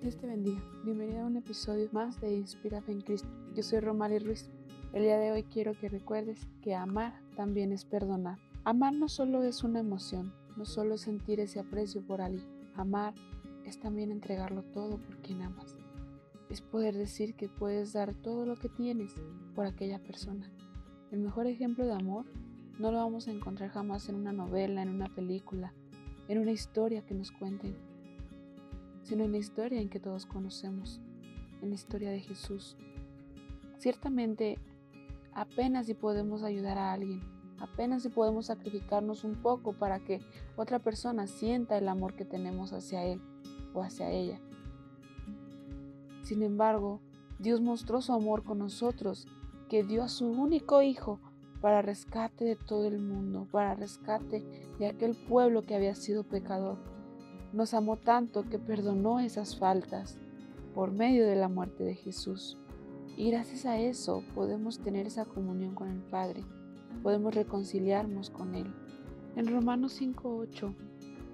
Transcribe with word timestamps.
Dios 0.00 0.16
te 0.16 0.28
bendiga. 0.28 0.62
Bienvenido 0.84 1.22
a 1.22 1.26
un 1.26 1.36
episodio 1.36 1.88
más 1.90 2.20
de 2.20 2.32
Inspira 2.32 2.80
en 2.86 3.00
Cristo. 3.00 3.28
Yo 3.56 3.64
soy 3.64 3.80
Romari 3.80 4.20
Ruiz. 4.20 4.48
El 4.92 5.02
día 5.02 5.18
de 5.18 5.32
hoy 5.32 5.42
quiero 5.42 5.72
que 5.72 5.88
recuerdes 5.88 6.46
que 6.62 6.76
amar 6.76 7.20
también 7.34 7.72
es 7.72 7.84
perdonar. 7.84 8.38
Amar 8.62 8.94
no 8.94 9.08
solo 9.08 9.42
es 9.42 9.64
una 9.64 9.80
emoción, 9.80 10.32
no 10.56 10.64
solo 10.66 10.94
es 10.94 11.00
sentir 11.00 11.40
ese 11.40 11.58
aprecio 11.58 12.00
por 12.00 12.20
alguien. 12.20 12.46
Amar 12.76 13.12
es 13.64 13.80
también 13.80 14.12
entregarlo 14.12 14.62
todo 14.62 14.98
por 14.98 15.16
quien 15.16 15.42
amas. 15.42 15.76
Es 16.48 16.60
poder 16.60 16.96
decir 16.96 17.34
que 17.34 17.48
puedes 17.48 17.92
dar 17.92 18.14
todo 18.14 18.46
lo 18.46 18.54
que 18.54 18.68
tienes 18.68 19.12
por 19.56 19.66
aquella 19.66 19.98
persona. 19.98 20.48
El 21.10 21.18
mejor 21.18 21.48
ejemplo 21.48 21.84
de 21.84 21.94
amor 21.94 22.24
no 22.78 22.92
lo 22.92 22.98
vamos 22.98 23.26
a 23.26 23.32
encontrar 23.32 23.70
jamás 23.70 24.08
en 24.08 24.14
una 24.14 24.32
novela, 24.32 24.80
en 24.80 24.90
una 24.90 25.12
película, 25.12 25.74
en 26.28 26.38
una 26.38 26.52
historia 26.52 27.04
que 27.04 27.14
nos 27.14 27.32
cuenten 27.32 27.87
sino 29.08 29.24
en 29.24 29.32
la 29.32 29.38
historia 29.38 29.80
en 29.80 29.88
que 29.88 30.00
todos 30.00 30.26
conocemos, 30.26 31.00
en 31.62 31.70
la 31.70 31.74
historia 31.74 32.10
de 32.10 32.20
Jesús. 32.20 32.76
Ciertamente, 33.78 34.58
apenas 35.32 35.86
si 35.86 35.94
podemos 35.94 36.42
ayudar 36.42 36.76
a 36.76 36.92
alguien, 36.92 37.22
apenas 37.58 38.02
si 38.02 38.10
podemos 38.10 38.46
sacrificarnos 38.46 39.24
un 39.24 39.36
poco 39.36 39.72
para 39.72 39.98
que 39.98 40.20
otra 40.56 40.78
persona 40.78 41.26
sienta 41.26 41.78
el 41.78 41.88
amor 41.88 42.16
que 42.16 42.26
tenemos 42.26 42.74
hacia 42.74 43.02
él 43.06 43.22
o 43.72 43.82
hacia 43.82 44.10
ella. 44.10 44.38
Sin 46.20 46.42
embargo, 46.42 47.00
Dios 47.38 47.62
mostró 47.62 48.02
su 48.02 48.12
amor 48.12 48.44
con 48.44 48.58
nosotros, 48.58 49.26
que 49.70 49.84
dio 49.84 50.02
a 50.02 50.08
su 50.08 50.26
único 50.26 50.82
Hijo 50.82 51.18
para 51.62 51.80
rescate 51.80 52.44
de 52.44 52.56
todo 52.56 52.86
el 52.86 52.98
mundo, 52.98 53.48
para 53.50 53.74
rescate 53.74 54.44
de 54.78 54.86
aquel 54.86 55.14
pueblo 55.14 55.62
que 55.62 55.74
había 55.74 55.94
sido 55.94 56.24
pecador 56.24 56.97
nos 57.52 57.74
amó 57.74 57.96
tanto 57.96 58.48
que 58.48 58.58
perdonó 58.58 59.20
esas 59.20 59.56
faltas 59.56 60.18
por 60.74 60.92
medio 60.92 61.26
de 61.26 61.36
la 61.36 61.48
muerte 61.48 61.84
de 61.84 61.94
Jesús. 61.94 62.56
Y 63.16 63.30
gracias 63.30 63.66
a 63.66 63.78
eso 63.78 64.22
podemos 64.34 64.78
tener 64.78 65.06
esa 65.06 65.24
comunión 65.24 65.74
con 65.74 65.88
el 65.88 66.00
Padre, 66.00 66.44
podemos 67.02 67.34
reconciliarnos 67.34 68.30
con 68.30 68.54
Él. 68.54 68.72
En 69.36 69.46
Romanos 69.46 70.00
5.8 70.00 70.74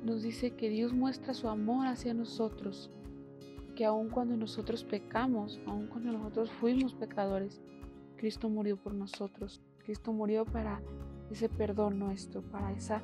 nos 0.04 0.22
dice 0.22 0.52
que 0.52 0.68
Dios 0.68 0.92
muestra 0.92 1.34
su 1.34 1.48
amor 1.48 1.86
hacia 1.86 2.14
nosotros, 2.14 2.90
que 3.74 3.84
aun 3.84 4.08
cuando 4.08 4.36
nosotros 4.36 4.84
pecamos, 4.84 5.60
aun 5.66 5.88
cuando 5.88 6.12
nosotros 6.12 6.50
fuimos 6.52 6.94
pecadores, 6.94 7.60
Cristo 8.16 8.48
murió 8.48 8.76
por 8.76 8.94
nosotros. 8.94 9.60
Cristo 9.84 10.12
murió 10.12 10.44
para 10.46 10.80
ese 11.30 11.48
perdón 11.48 11.98
nuestro, 11.98 12.42
para 12.42 12.72
esa 12.72 13.02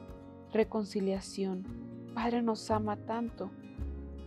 reconciliación. 0.53 1.90
Padre 2.15 2.43
nos 2.43 2.71
ama 2.71 2.97
tanto 2.97 3.51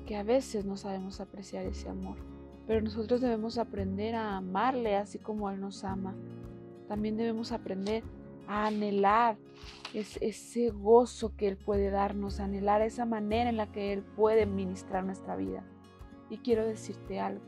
que 0.06 0.16
a 0.16 0.24
veces 0.24 0.66
no 0.66 0.78
sabemos 0.78 1.20
apreciar 1.20 1.66
ese 1.66 1.90
amor, 1.90 2.18
pero 2.68 2.82
nosotros 2.82 3.22
debemos 3.22 3.58
aprender 3.58 4.16
a 4.16 4.38
amarle 4.38 4.96
así 4.96 5.20
como 5.20 5.50
Él 5.50 5.60
nos 5.60 5.84
ama. 5.84 6.16
También 6.88 7.18
debemos 7.18 7.52
aprender 7.52 8.04
a 8.48 8.68
anhelar 8.68 9.38
ese 9.94 10.70
gozo 10.70 11.36
que 11.36 11.48
Él 11.48 11.58
puede 11.58 11.90
darnos, 11.90 12.40
anhelar 12.40 12.82
esa 12.82 13.06
manera 13.06 13.50
en 13.50 13.58
la 13.58 13.72
que 13.72 13.94
Él 13.94 14.04
puede 14.04 14.46
ministrar 14.46 15.06
nuestra 15.06 15.36
vida. 15.36 15.64
Y 16.30 16.38
quiero 16.38 16.66
decirte 16.66 17.20
algo, 17.20 17.44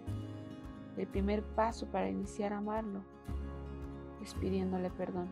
el 0.97 1.07
primer 1.07 1.43
paso 1.43 1.87
para 1.87 2.09
iniciar 2.09 2.53
a 2.53 2.57
amarlo 2.57 3.01
es 4.21 4.33
pidiéndole 4.35 4.89
perdón. 4.91 5.27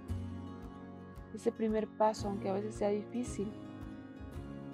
Ese 1.34 1.52
primer 1.52 1.88
paso, 1.88 2.28
aunque 2.28 2.50
a 2.50 2.54
veces 2.54 2.76
sea 2.76 2.90
difícil, 2.90 3.52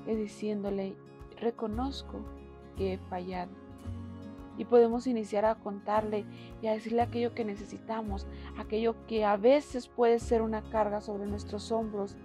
es 0.09 0.17
diciéndole, 0.17 0.95
reconozco 1.39 2.19
que 2.75 2.93
he 2.93 2.97
fallado. 2.97 3.52
Y 4.58 4.65
podemos 4.65 5.08
iniciar 5.08 5.45
a 5.45 5.55
contarle 5.55 6.25
y 6.61 6.67
a 6.67 6.73
decirle 6.73 7.02
aquello 7.02 7.33
que 7.33 7.45
necesitamos, 7.45 8.27
aquello 8.58 8.95
que 9.08 9.23
a 9.23 9.37
veces 9.37 9.87
puede 9.87 10.19
ser 10.19 10.42
una 10.42 10.64
carga 10.69 10.99
sobre 10.99 11.27
nuestros 11.27 11.71
hombros, 11.71 12.17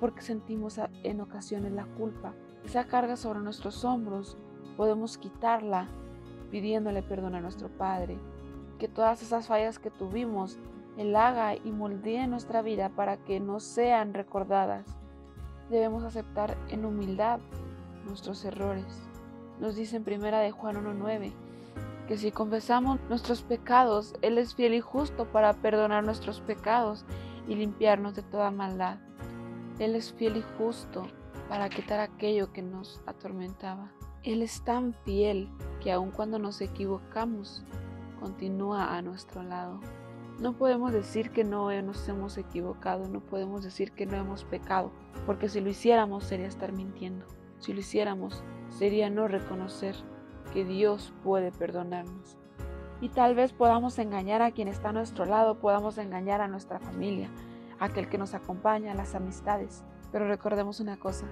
porque 0.00 0.22
sentimos 0.22 0.78
en 1.02 1.20
ocasiones 1.20 1.72
la 1.72 1.86
culpa. 1.86 2.34
Esa 2.64 2.86
carga 2.86 3.16
sobre 3.16 3.40
nuestros 3.40 3.84
hombros 3.84 4.36
podemos 4.76 5.18
quitarla 5.18 5.88
pidiéndole 6.50 7.02
perdón 7.02 7.34
a 7.34 7.40
nuestro 7.40 7.68
Padre. 7.68 8.18
Que 8.78 8.86
todas 8.86 9.22
esas 9.22 9.46
fallas 9.46 9.78
que 9.78 9.90
tuvimos, 9.90 10.58
Él 10.96 11.16
haga 11.16 11.56
y 11.56 11.72
moldee 11.72 12.26
nuestra 12.26 12.60
vida 12.62 12.90
para 12.90 13.16
que 13.16 13.40
no 13.40 13.58
sean 13.60 14.14
recordadas 14.14 14.98
debemos 15.70 16.04
aceptar 16.04 16.56
en 16.68 16.84
humildad 16.84 17.40
nuestros 18.04 18.44
errores. 18.44 18.84
Nos 19.60 19.76
dice 19.76 19.96
en 19.96 20.04
primera 20.04 20.40
de 20.40 20.50
Juan 20.50 20.76
1.9 20.76 21.32
que 22.08 22.18
si 22.18 22.30
confesamos 22.30 23.00
nuestros 23.08 23.42
pecados, 23.42 24.14
Él 24.20 24.38
es 24.38 24.54
fiel 24.54 24.74
y 24.74 24.80
justo 24.80 25.24
para 25.26 25.54
perdonar 25.54 26.04
nuestros 26.04 26.40
pecados 26.40 27.04
y 27.48 27.54
limpiarnos 27.54 28.14
de 28.14 28.22
toda 28.22 28.50
maldad. 28.50 28.98
Él 29.78 29.96
es 29.96 30.12
fiel 30.12 30.36
y 30.36 30.44
justo 30.58 31.06
para 31.48 31.68
quitar 31.68 32.00
aquello 32.00 32.52
que 32.52 32.62
nos 32.62 33.00
atormentaba. 33.06 33.90
Él 34.22 34.42
es 34.42 34.62
tan 34.62 34.94
fiel 35.04 35.48
que 35.82 35.92
aun 35.92 36.10
cuando 36.10 36.38
nos 36.38 36.60
equivocamos, 36.60 37.64
continúa 38.20 38.96
a 38.96 39.02
nuestro 39.02 39.42
lado. 39.42 39.80
No 40.38 40.52
podemos 40.54 40.92
decir 40.92 41.30
que 41.30 41.44
no 41.44 41.70
nos 41.82 42.08
hemos 42.08 42.38
equivocado, 42.38 43.08
no 43.08 43.20
podemos 43.20 43.62
decir 43.62 43.92
que 43.92 44.04
no 44.04 44.16
hemos 44.16 44.44
pecado, 44.44 44.90
porque 45.26 45.48
si 45.48 45.60
lo 45.60 45.70
hiciéramos 45.70 46.24
sería 46.24 46.48
estar 46.48 46.72
mintiendo. 46.72 47.24
Si 47.60 47.72
lo 47.72 47.80
hiciéramos 47.80 48.42
sería 48.68 49.10
no 49.10 49.28
reconocer 49.28 49.94
que 50.52 50.64
Dios 50.64 51.12
puede 51.22 51.52
perdonarnos. 51.52 52.36
Y 53.00 53.10
tal 53.10 53.34
vez 53.34 53.52
podamos 53.52 53.98
engañar 53.98 54.42
a 54.42 54.50
quien 54.50 54.66
está 54.66 54.88
a 54.88 54.92
nuestro 54.92 55.24
lado, 55.24 55.60
podamos 55.60 55.98
engañar 55.98 56.40
a 56.40 56.48
nuestra 56.48 56.80
familia, 56.80 57.30
a 57.78 57.86
aquel 57.86 58.08
que 58.08 58.18
nos 58.18 58.34
acompaña, 58.34 58.92
a 58.92 58.96
las 58.96 59.14
amistades. 59.14 59.84
Pero 60.10 60.26
recordemos 60.26 60.80
una 60.80 60.96
cosa, 60.96 61.26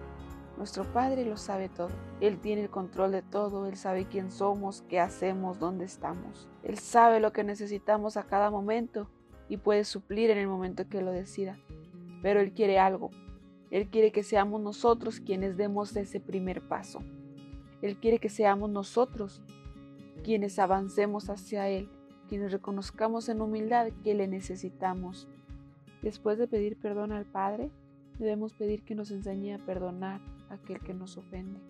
nuestro 0.56 0.84
Padre 0.92 1.24
lo 1.24 1.36
sabe 1.36 1.68
todo. 1.68 1.90
Él 2.20 2.38
tiene 2.38 2.62
el 2.62 2.70
control 2.70 3.12
de 3.12 3.22
todo. 3.22 3.66
Él 3.66 3.76
sabe 3.76 4.06
quién 4.06 4.30
somos, 4.30 4.82
qué 4.82 5.00
hacemos, 5.00 5.58
dónde 5.58 5.84
estamos. 5.84 6.48
Él 6.62 6.78
sabe 6.78 7.20
lo 7.20 7.32
que 7.32 7.44
necesitamos 7.44 8.16
a 8.16 8.24
cada 8.24 8.50
momento 8.50 9.08
y 9.48 9.56
puede 9.56 9.84
suplir 9.84 10.30
en 10.30 10.38
el 10.38 10.48
momento 10.48 10.88
que 10.88 11.02
lo 11.02 11.10
decida. 11.10 11.58
Pero 12.22 12.40
Él 12.40 12.52
quiere 12.52 12.78
algo. 12.78 13.10
Él 13.70 13.88
quiere 13.88 14.12
que 14.12 14.22
seamos 14.22 14.60
nosotros 14.60 15.20
quienes 15.20 15.56
demos 15.56 15.96
ese 15.96 16.20
primer 16.20 16.60
paso. 16.60 17.00
Él 17.80 17.96
quiere 17.96 18.18
que 18.18 18.28
seamos 18.28 18.70
nosotros 18.70 19.42
quienes 20.22 20.58
avancemos 20.58 21.30
hacia 21.30 21.68
Él, 21.68 21.88
quienes 22.28 22.52
reconozcamos 22.52 23.28
en 23.28 23.40
humildad 23.40 23.88
que 24.04 24.14
le 24.14 24.28
necesitamos. 24.28 25.26
Después 26.02 26.38
de 26.38 26.46
pedir 26.46 26.76
perdón 26.76 27.12
al 27.12 27.24
Padre, 27.24 27.70
debemos 28.18 28.52
pedir 28.52 28.84
que 28.84 28.94
nos 28.94 29.10
enseñe 29.10 29.54
a 29.54 29.58
perdonar 29.58 30.20
aquel 30.54 30.80
que 30.80 30.94
nos 30.94 31.16
ofende. 31.16 31.60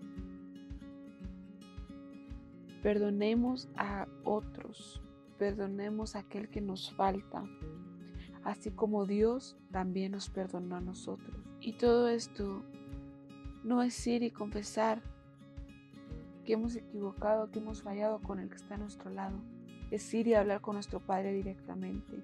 Perdonemos 2.81 3.69
a 3.77 4.07
otros, 4.23 5.01
perdonemos 5.37 6.15
a 6.15 6.19
aquel 6.19 6.49
que 6.49 6.61
nos 6.61 6.91
falta, 6.93 7.43
así 8.43 8.71
como 8.71 9.05
Dios 9.05 9.57
también 9.71 10.11
nos 10.11 10.29
perdonó 10.29 10.75
a 10.75 10.81
nosotros. 10.81 11.37
Y 11.61 11.73
todo 11.73 12.09
esto 12.09 12.63
no 13.63 13.81
es 13.81 14.05
ir 14.05 14.23
y 14.23 14.31
confesar 14.31 15.01
que 16.43 16.53
hemos 16.53 16.75
equivocado, 16.75 17.49
que 17.51 17.59
hemos 17.59 17.81
fallado 17.81 18.19
con 18.19 18.39
el 18.39 18.49
que 18.49 18.57
está 18.57 18.75
a 18.75 18.79
nuestro 18.79 19.09
lado. 19.09 19.39
Es 19.91 20.13
ir 20.13 20.27
y 20.27 20.33
hablar 20.33 20.59
con 20.59 20.75
nuestro 20.75 20.99
Padre 20.99 21.33
directamente 21.33 22.23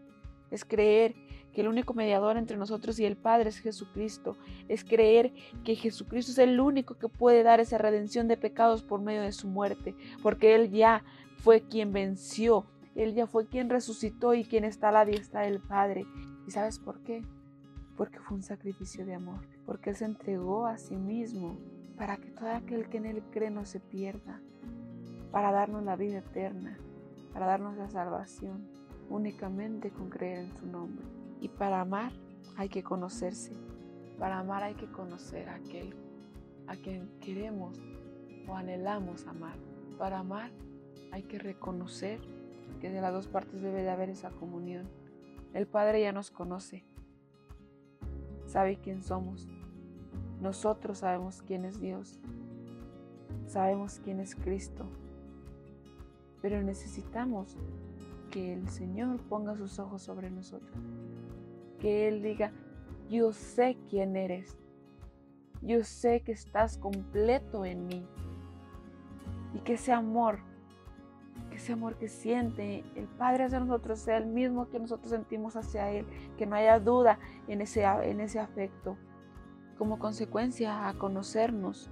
es 0.52 0.66
creer 0.66 1.16
que 1.54 1.62
el 1.62 1.68
único 1.68 1.94
mediador 1.94 2.38
entre 2.38 2.58
nosotros 2.58 3.00
y 3.00 3.06
el 3.06 3.18
Padre 3.18 3.50
es 3.50 3.60
Jesucristo, 3.60 4.38
es 4.68 4.84
creer 4.84 5.34
que 5.64 5.76
Jesucristo 5.76 6.32
es 6.32 6.38
el 6.38 6.60
único 6.60 6.96
que 6.96 7.10
puede 7.10 7.44
dar 7.44 7.60
esa 7.60 7.78
redención 7.78 8.28
de 8.28 8.38
pecados 8.38 8.84
por 8.84 9.02
medio 9.02 9.22
de 9.22 9.32
su 9.32 9.48
muerte, 9.48 9.96
porque 10.22 10.56
Él 10.56 10.70
ya 10.70 11.04
fue 11.38 11.62
quien 11.62 11.92
venció, 11.92 12.66
Él 12.96 13.14
ya 13.14 13.28
fue 13.28 13.48
quien 13.48 13.70
resucitó 13.70 14.34
y 14.34 14.44
quien 14.44 14.64
está 14.64 14.90
a 14.90 14.94
la 14.94 15.06
diestra 15.06 15.42
del 15.42 15.60
Padre. 15.60 16.06
¿Y 16.48 16.52
sabes 16.52 16.80
por 16.80 17.02
qué? 17.02 17.24
Porque 17.98 18.20
fue 18.20 18.38
un 18.38 18.44
sacrificio 18.44 19.06
de 19.06 19.16
amor, 19.16 19.42
porque 19.66 19.90
Él 19.92 19.96
se 19.96 20.06
entregó 20.06 20.66
a 20.66 20.78
sí 20.78 20.96
mismo 20.96 21.58
para 21.98 22.18
que 22.18 22.32
todo 22.32 22.50
aquel 22.50 22.88
que 22.90 22.98
en 22.98 23.06
Él 23.06 23.24
cree 23.32 23.50
no 23.50 23.66
se 23.66 23.80
pierda, 23.80 24.42
para 25.32 25.52
darnos 25.52 25.84
la 25.84 25.96
vida 25.96 26.20
eterna, 26.20 26.78
para 27.34 27.46
darnos 27.46 27.76
la 27.78 27.90
salvación 27.90 28.79
únicamente 29.10 29.92
con 29.92 30.10
creer 30.10 30.46
en 30.46 30.58
su 30.58 30.66
nombre. 30.66 31.06
Y 31.42 31.50
para 31.50 31.82
amar 31.82 32.12
hay 32.58 32.70
que 32.70 32.84
conocerse. 32.84 33.54
Para 34.18 34.40
amar 34.40 34.64
hay 34.64 34.76
que 34.76 34.92
conocer 34.92 35.50
a 35.50 35.56
aquel 35.56 35.96
a 36.68 36.76
quien 36.76 37.10
queremos 37.20 37.82
o 38.48 38.56
anhelamos 38.56 39.26
amar. 39.28 39.58
Para 39.98 40.20
amar 40.20 40.52
hay 41.12 41.24
que 41.24 41.40
reconocer 41.40 42.20
que 42.80 42.90
de 42.90 43.02
las 43.02 43.12
dos 43.14 43.28
partes 43.28 43.62
debe 43.62 43.82
de 43.82 43.90
haber 43.90 44.10
esa 44.10 44.30
comunión. 44.30 44.88
El 45.54 45.66
Padre 45.66 46.02
ya 46.02 46.12
nos 46.12 46.30
conoce, 46.30 46.86
sabe 48.46 48.78
quién 48.78 49.02
somos. 49.02 49.48
Nosotros 50.40 51.00
sabemos 51.00 51.42
quién 51.42 51.66
es 51.66 51.82
Dios, 51.82 52.20
sabemos 53.48 54.00
quién 54.04 54.22
es 54.22 54.36
Cristo 54.36 54.86
Pero 56.42 56.62
necesitamos 56.64 57.58
que 58.30 58.54
el 58.54 58.70
Señor 58.70 59.20
ponga 59.24 59.56
sus 59.56 59.80
ojos 59.80 60.02
sobre 60.02 60.30
nosotros. 60.30 60.72
Que 61.80 62.08
Él 62.08 62.22
diga, 62.22 62.52
yo 63.10 63.32
sé 63.34 63.78
quién 63.90 64.16
eres. 64.16 64.58
Yo 65.62 65.84
sé 65.84 66.22
que 66.22 66.32
estás 66.32 66.78
completo 66.78 67.66
en 67.66 67.88
mí. 67.88 68.08
Y 69.54 69.60
que 69.60 69.74
ese 69.74 69.92
amor, 69.92 70.40
que 71.50 71.58
ese 71.58 71.74
amor 71.74 71.98
que 71.98 72.08
siente 72.08 72.84
el 72.96 73.08
Padre 73.08 73.46
hacia 73.46 73.60
nosotros 73.60 74.00
sea 74.00 74.18
el 74.18 74.28
mismo 74.28 74.70
que 74.70 74.80
nosotros 74.80 75.10
sentimos 75.10 75.56
hacia 75.56 75.92
Él. 75.92 76.06
Que 76.38 76.46
no 76.46 76.56
haya 76.56 76.80
duda 76.80 77.20
en 77.48 77.62
ese, 77.62 77.84
en 77.84 78.20
ese 78.20 78.40
afecto. 78.40 78.98
Como 79.78 79.98
consecuencia 79.98 80.88
a 80.88 80.94
conocernos, 80.94 81.90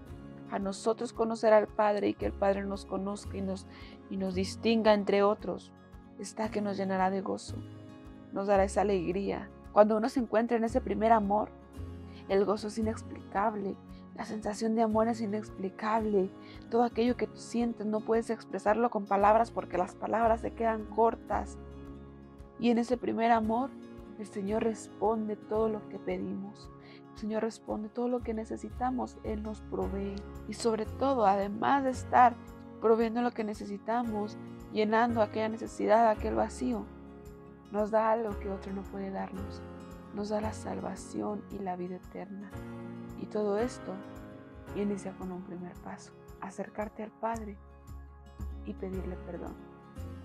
a 0.51 0.59
nosotros 0.59 1.13
conocer 1.13 1.53
al 1.53 1.67
Padre 1.67 2.09
y 2.09 2.13
que 2.13 2.25
el 2.25 2.33
Padre 2.33 2.63
nos 2.65 2.85
conozca 2.85 3.37
y 3.37 3.41
nos, 3.41 3.67
y 4.09 4.17
nos 4.17 4.35
distinga 4.35 4.93
entre 4.93 5.23
otros, 5.23 5.73
está 6.19 6.49
que 6.49 6.61
nos 6.61 6.77
llenará 6.77 7.09
de 7.09 7.21
gozo, 7.21 7.55
nos 8.33 8.47
dará 8.47 8.63
esa 8.63 8.81
alegría. 8.81 9.49
Cuando 9.71 9.97
uno 9.97 10.09
se 10.09 10.19
encuentra 10.19 10.57
en 10.57 10.63
ese 10.63 10.81
primer 10.81 11.11
amor, 11.11 11.49
el 12.29 12.45
gozo 12.45 12.67
es 12.67 12.77
inexplicable, 12.77 13.75
la 14.15 14.25
sensación 14.25 14.73
de 14.75 14.81
amor 14.81 15.07
es 15.07 15.21
inexplicable, 15.21 16.31
todo 16.71 16.83
aquello 16.83 17.15
que 17.15 17.27
tú 17.27 17.37
sientes 17.37 17.85
no 17.85 17.99
puedes 17.99 18.29
expresarlo 18.31 18.89
con 18.89 19.05
palabras 19.05 19.51
porque 19.51 19.77
las 19.77 19.93
palabras 19.93 20.41
se 20.41 20.51
quedan 20.51 20.85
cortas. 20.85 21.57
Y 22.59 22.71
en 22.71 22.79
ese 22.79 22.97
primer 22.97 23.31
amor, 23.31 23.69
el 24.17 24.25
Señor 24.25 24.63
responde 24.63 25.35
todo 25.35 25.69
lo 25.69 25.87
que 25.89 25.99
pedimos. 25.99 26.71
Señor 27.13 27.43
responde 27.43 27.89
todo 27.89 28.07
lo 28.07 28.21
que 28.21 28.33
necesitamos, 28.33 29.17
Él 29.23 29.43
nos 29.43 29.61
provee. 29.61 30.15
Y 30.47 30.53
sobre 30.53 30.85
todo, 30.85 31.25
además 31.25 31.83
de 31.83 31.91
estar 31.91 32.35
proveyendo 32.81 33.21
lo 33.21 33.31
que 33.31 33.43
necesitamos, 33.43 34.37
llenando 34.73 35.21
aquella 35.21 35.49
necesidad, 35.49 36.09
aquel 36.09 36.35
vacío, 36.35 36.85
nos 37.71 37.91
da 37.91 38.11
algo 38.11 38.37
que 38.39 38.49
otro 38.49 38.71
no 38.73 38.83
puede 38.83 39.11
darnos. 39.11 39.61
Nos 40.13 40.29
da 40.29 40.41
la 40.41 40.53
salvación 40.53 41.43
y 41.51 41.59
la 41.59 41.75
vida 41.75 41.97
eterna. 41.97 42.49
Y 43.19 43.25
todo 43.25 43.57
esto 43.57 43.93
inicia 44.75 45.13
con 45.13 45.31
un 45.31 45.43
primer 45.43 45.73
paso, 45.81 46.11
acercarte 46.41 47.03
al 47.03 47.11
Padre 47.11 47.57
y 48.65 48.73
pedirle 48.73 49.15
perdón, 49.25 49.55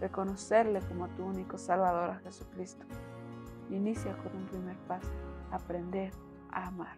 reconocerle 0.01 0.81
como 0.83 1.09
tu 1.09 1.25
único 1.25 1.59
Salvador 1.59 2.11
a 2.11 2.19
Jesucristo. 2.21 2.85
Inicia 3.71 4.17
con 4.19 4.37
un 4.37 4.47
primer 4.47 4.77
paso, 4.87 5.11
aprender 5.51 6.13
amar. 6.53 6.97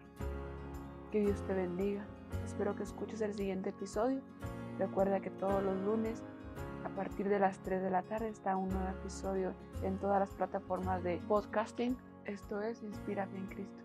Que 1.11 1.21
Dios 1.21 1.41
te 1.47 1.53
bendiga. 1.53 2.05
Espero 2.43 2.75
que 2.75 2.83
escuches 2.83 3.21
el 3.21 3.33
siguiente 3.33 3.69
episodio. 3.69 4.21
Recuerda 4.77 5.21
que 5.21 5.31
todos 5.31 5.63
los 5.63 5.77
lunes 5.81 6.21
a 6.21 6.34
partir 6.95 7.27
de 7.27 7.39
las 7.39 7.59
3 7.59 7.81
de 7.81 7.89
la 7.89 8.01
tarde 8.03 8.29
está 8.29 8.55
un 8.55 8.69
nuevo 8.69 8.87
episodio 8.87 9.53
en 9.83 9.97
todas 9.97 10.19
las 10.19 10.29
plataformas 10.29 11.03
de 11.03 11.17
podcasting. 11.27 11.97
Esto 12.23 12.61
es 12.61 12.81
Inspira 12.83 13.27
en 13.35 13.45
Cristo. 13.47 13.83